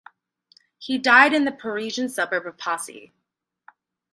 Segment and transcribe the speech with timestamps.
[0.79, 3.13] He died in the Parisian suburb of Passy.